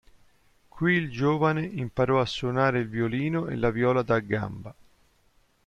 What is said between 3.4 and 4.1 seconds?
e la viola